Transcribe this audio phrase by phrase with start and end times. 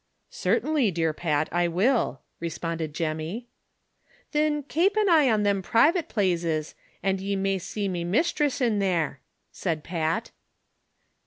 [0.31, 3.49] "Certainly, dear Pat, I will," responded Jemmy.
[4.31, 8.79] "Thin, kape an eye on thim privat plazes, an' ye may sea me mishtress in
[8.79, 9.19] thare,"
[9.51, 10.31] said Pat.